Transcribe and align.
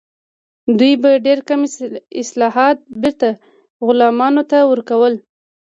دوی 0.77 0.93
به 1.03 1.11
ډیر 1.25 1.39
کم 1.47 1.61
حاصلات 1.67 2.77
بیرته 3.01 3.29
غلامانو 3.85 4.43
ته 4.51 4.57
ورکول. 4.71 5.13